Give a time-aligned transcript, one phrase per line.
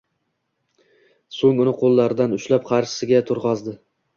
[1.39, 3.79] So'ng uni qo'llaridan ushlab, qarshisiga turg'azdi: